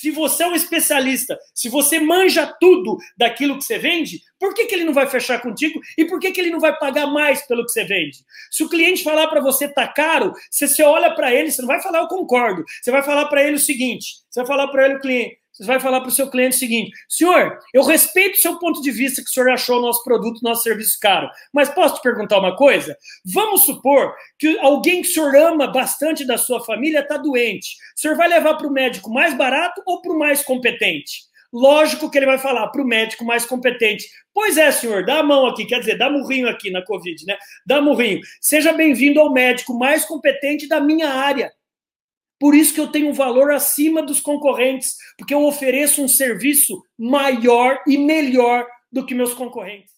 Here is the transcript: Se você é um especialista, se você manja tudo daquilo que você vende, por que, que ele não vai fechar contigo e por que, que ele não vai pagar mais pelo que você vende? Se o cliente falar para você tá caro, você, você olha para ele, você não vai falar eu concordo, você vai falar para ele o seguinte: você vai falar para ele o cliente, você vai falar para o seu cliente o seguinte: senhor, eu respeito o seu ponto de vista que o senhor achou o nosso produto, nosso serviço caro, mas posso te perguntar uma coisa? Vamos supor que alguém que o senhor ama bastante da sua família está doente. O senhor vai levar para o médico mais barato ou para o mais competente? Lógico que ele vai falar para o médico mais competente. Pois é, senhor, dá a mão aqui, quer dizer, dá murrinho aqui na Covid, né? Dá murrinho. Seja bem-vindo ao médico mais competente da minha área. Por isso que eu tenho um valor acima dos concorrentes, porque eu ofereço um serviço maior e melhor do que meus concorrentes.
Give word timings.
Se 0.00 0.12
você 0.12 0.44
é 0.44 0.46
um 0.46 0.54
especialista, 0.54 1.36
se 1.52 1.68
você 1.68 1.98
manja 1.98 2.46
tudo 2.46 2.98
daquilo 3.16 3.58
que 3.58 3.64
você 3.64 3.78
vende, 3.78 4.20
por 4.38 4.54
que, 4.54 4.66
que 4.66 4.72
ele 4.72 4.84
não 4.84 4.94
vai 4.94 5.08
fechar 5.08 5.42
contigo 5.42 5.80
e 5.96 6.04
por 6.04 6.20
que, 6.20 6.30
que 6.30 6.40
ele 6.40 6.50
não 6.50 6.60
vai 6.60 6.78
pagar 6.78 7.08
mais 7.08 7.44
pelo 7.48 7.64
que 7.64 7.72
você 7.72 7.82
vende? 7.82 8.18
Se 8.48 8.62
o 8.62 8.68
cliente 8.68 9.02
falar 9.02 9.26
para 9.26 9.40
você 9.40 9.66
tá 9.66 9.88
caro, 9.88 10.32
você, 10.48 10.68
você 10.68 10.84
olha 10.84 11.12
para 11.16 11.34
ele, 11.34 11.50
você 11.50 11.60
não 11.60 11.66
vai 11.66 11.82
falar 11.82 11.98
eu 11.98 12.06
concordo, 12.06 12.64
você 12.80 12.92
vai 12.92 13.02
falar 13.02 13.26
para 13.26 13.42
ele 13.42 13.56
o 13.56 13.58
seguinte: 13.58 14.18
você 14.30 14.38
vai 14.38 14.46
falar 14.46 14.68
para 14.68 14.84
ele 14.84 14.94
o 14.94 15.00
cliente, 15.00 15.36
você 15.58 15.66
vai 15.66 15.80
falar 15.80 16.00
para 16.00 16.08
o 16.08 16.12
seu 16.12 16.30
cliente 16.30 16.56
o 16.56 16.58
seguinte: 16.58 16.92
senhor, 17.08 17.58
eu 17.74 17.82
respeito 17.82 18.36
o 18.36 18.40
seu 18.40 18.58
ponto 18.58 18.80
de 18.80 18.90
vista 18.90 19.22
que 19.22 19.28
o 19.28 19.32
senhor 19.32 19.50
achou 19.50 19.78
o 19.78 19.82
nosso 19.82 20.04
produto, 20.04 20.40
nosso 20.40 20.62
serviço 20.62 20.98
caro, 21.00 21.28
mas 21.52 21.68
posso 21.68 21.96
te 21.96 22.02
perguntar 22.02 22.38
uma 22.38 22.56
coisa? 22.56 22.96
Vamos 23.24 23.62
supor 23.62 24.14
que 24.38 24.56
alguém 24.60 25.02
que 25.02 25.08
o 25.08 25.12
senhor 25.12 25.34
ama 25.34 25.66
bastante 25.66 26.24
da 26.24 26.38
sua 26.38 26.64
família 26.64 27.00
está 27.00 27.16
doente. 27.16 27.76
O 27.96 28.00
senhor 28.00 28.16
vai 28.16 28.28
levar 28.28 28.54
para 28.54 28.68
o 28.68 28.72
médico 28.72 29.10
mais 29.10 29.34
barato 29.34 29.82
ou 29.84 30.00
para 30.00 30.12
o 30.12 30.18
mais 30.18 30.42
competente? 30.42 31.28
Lógico 31.52 32.10
que 32.10 32.18
ele 32.18 32.26
vai 32.26 32.38
falar 32.38 32.68
para 32.68 32.82
o 32.82 32.86
médico 32.86 33.24
mais 33.24 33.46
competente. 33.46 34.06
Pois 34.34 34.58
é, 34.58 34.70
senhor, 34.70 35.04
dá 35.04 35.20
a 35.20 35.22
mão 35.22 35.46
aqui, 35.46 35.64
quer 35.64 35.80
dizer, 35.80 35.96
dá 35.96 36.10
murrinho 36.10 36.48
aqui 36.48 36.70
na 36.70 36.84
Covid, 36.84 37.24
né? 37.26 37.36
Dá 37.66 37.80
murrinho. 37.80 38.20
Seja 38.40 38.72
bem-vindo 38.72 39.18
ao 39.18 39.32
médico 39.32 39.76
mais 39.76 40.04
competente 40.04 40.68
da 40.68 40.78
minha 40.78 41.08
área. 41.08 41.50
Por 42.38 42.54
isso 42.54 42.72
que 42.72 42.80
eu 42.80 42.88
tenho 42.88 43.08
um 43.08 43.14
valor 43.14 43.50
acima 43.50 44.02
dos 44.02 44.20
concorrentes, 44.20 44.96
porque 45.16 45.34
eu 45.34 45.44
ofereço 45.44 46.02
um 46.02 46.08
serviço 46.08 46.82
maior 46.96 47.82
e 47.86 47.98
melhor 47.98 48.66
do 48.90 49.04
que 49.04 49.14
meus 49.14 49.34
concorrentes. 49.34 49.92